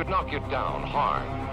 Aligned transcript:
could 0.00 0.08
knock 0.08 0.32
you 0.32 0.40
down 0.48 0.82
hard. 0.82 1.49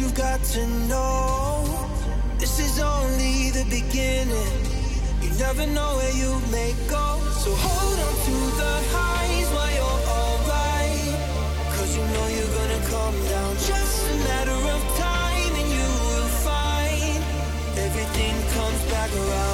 you've 0.00 0.14
got 0.14 0.42
to 0.42 0.66
know 0.88 1.64
this 2.38 2.58
is 2.58 2.80
only 2.80 3.50
the 3.50 3.64
beginning. 3.70 4.54
You 5.22 5.30
never 5.38 5.66
know 5.66 5.96
where 5.96 6.14
you 6.14 6.32
may 6.50 6.74
go. 6.88 7.06
So 7.42 7.50
hold 7.54 7.98
on 8.06 8.14
to 8.26 8.36
the 8.60 8.74
highs 8.94 9.48
while 9.54 9.72
you're 9.78 10.02
alright. 10.18 11.14
Cause 11.76 11.96
you 11.96 12.02
know 12.02 12.26
you're 12.36 12.54
gonna 12.58 12.82
come 12.94 13.16
down. 13.28 13.54
Just 13.56 14.10
a 14.10 14.16
matter 14.28 14.60
of 14.74 14.82
time, 14.98 15.52
and 15.60 15.70
you 15.78 15.88
will 16.08 16.30
find 16.48 17.20
everything 17.86 18.34
comes 18.54 18.82
back 18.90 19.10
around. 19.14 19.53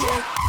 Yeah. 0.00 0.42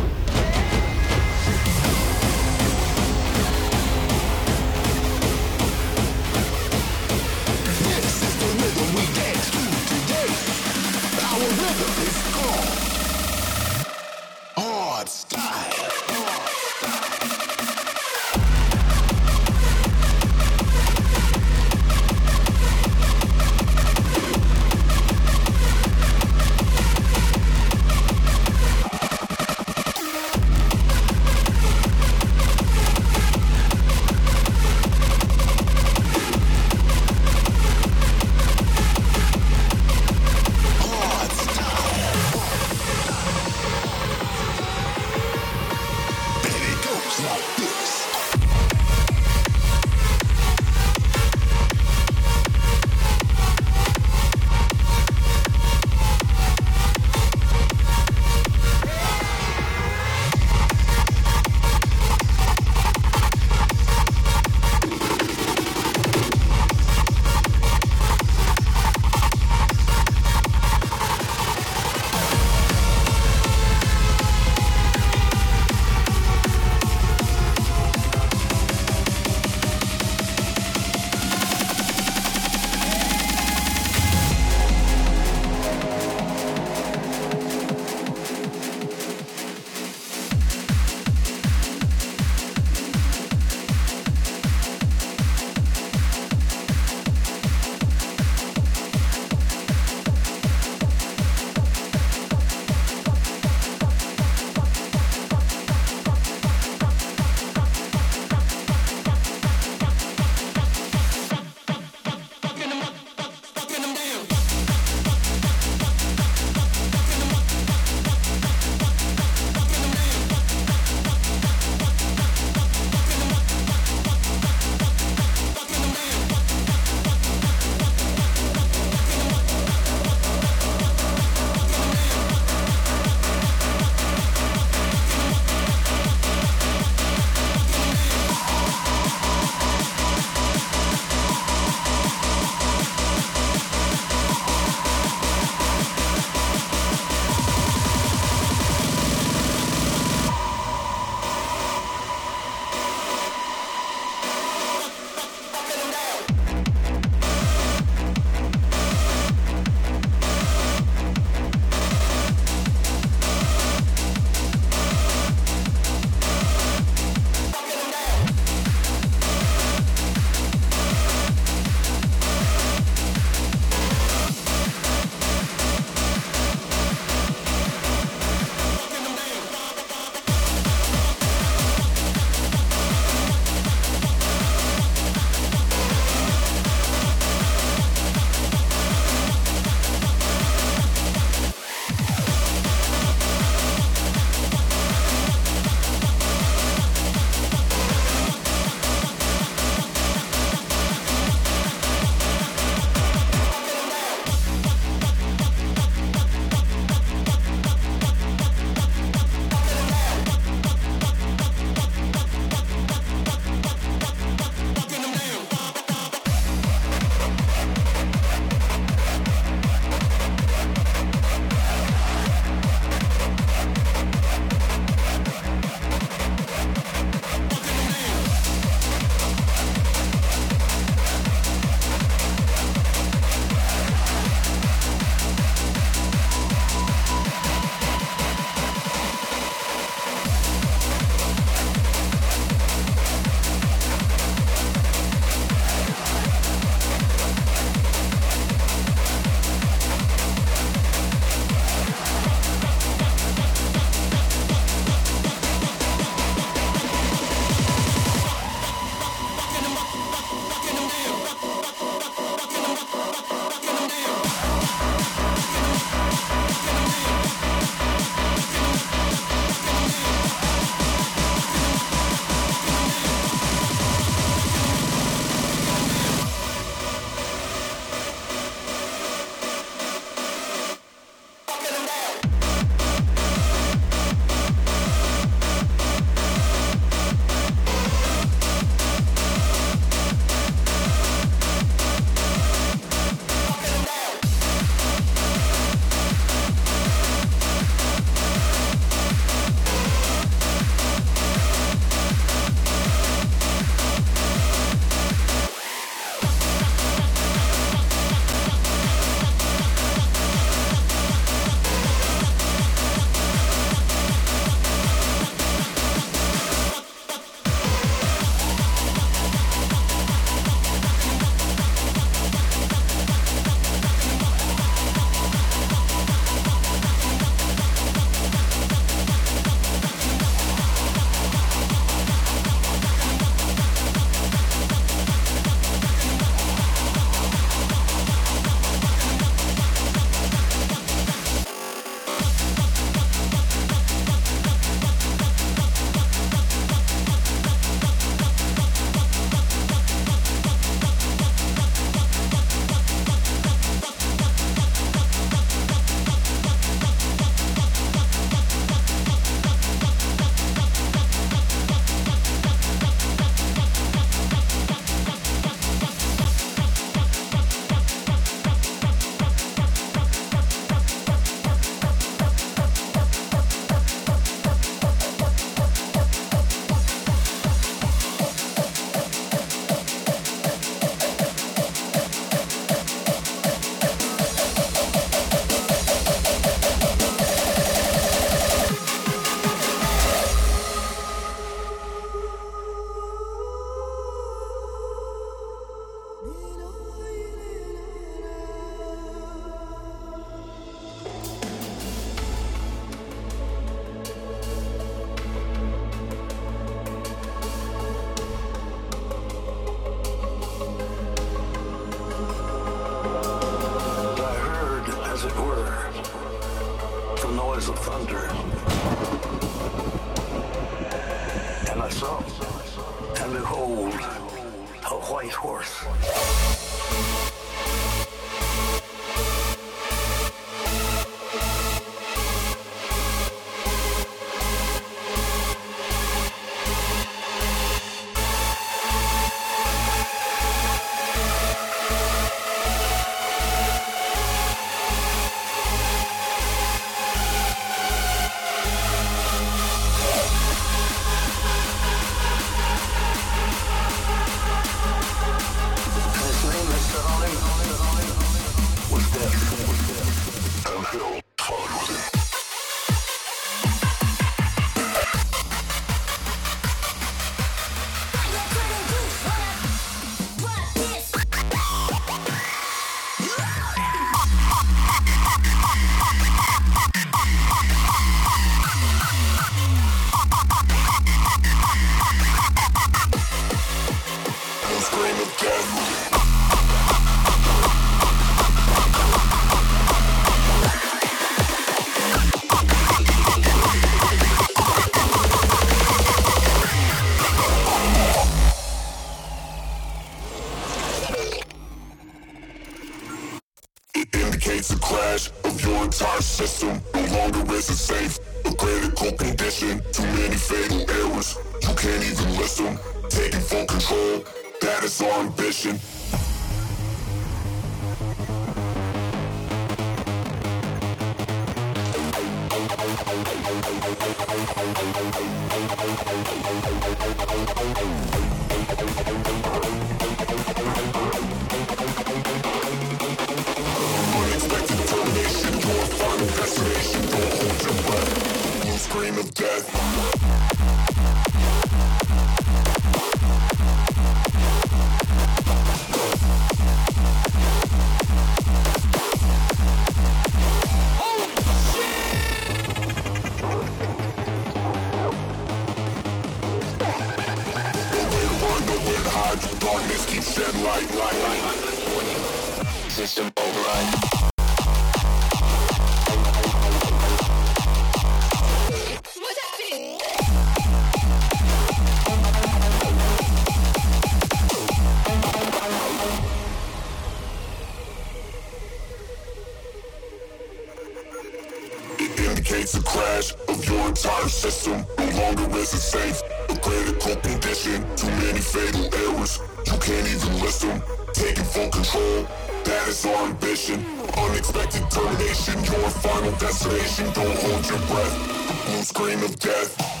the 585.41 585.55
race 585.55 585.73
is 585.73 585.83
safe. 585.83 586.21
A 586.49 586.55
critical 586.59 587.15
condition, 587.17 587.85
too 587.95 588.09
many 588.21 588.39
fatal 588.39 588.87
errors. 588.93 589.39
You 589.65 589.77
can't 589.79 590.07
even 590.07 590.39
list 590.39 590.61
them. 590.61 590.81
Taking 591.13 591.45
full 591.45 591.69
control, 591.69 592.27
that 592.63 592.87
is 592.87 593.05
our 593.05 593.27
ambition. 593.27 593.85
Unexpected 594.17 594.89
termination, 594.91 595.63
your 595.63 595.89
final 595.89 596.31
destination. 596.33 597.05
Don't 597.13 597.37
hold 597.43 597.65
your 597.69 597.79
breath. 597.89 598.15
The 598.47 598.71
blue 598.71 598.83
screen 598.83 599.23
of 599.23 599.37
death. 599.39 600.00